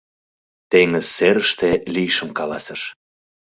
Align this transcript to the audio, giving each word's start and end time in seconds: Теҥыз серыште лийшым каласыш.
Теҥыз 0.69 1.07
серыште 1.15 1.69
лийшым 1.95 2.29
каласыш. 2.37 2.81